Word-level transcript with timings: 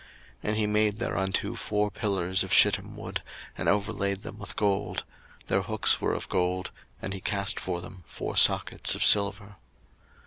02:036:036 0.43 0.49
And 0.49 0.57
he 0.57 0.65
made 0.65 0.97
thereunto 0.97 1.55
four 1.55 1.91
pillars 1.91 2.43
of 2.43 2.51
shittim 2.51 2.95
wood, 2.97 3.21
and 3.55 3.69
overlaid 3.69 4.23
them 4.23 4.39
with 4.39 4.55
gold: 4.55 5.03
their 5.45 5.61
hooks 5.61 6.01
were 6.01 6.15
of 6.15 6.27
gold; 6.27 6.71
and 7.03 7.13
he 7.13 7.21
cast 7.21 7.59
for 7.59 7.81
them 7.81 8.03
four 8.07 8.35
sockets 8.35 8.95
of 8.95 9.03
silver. 9.03 9.57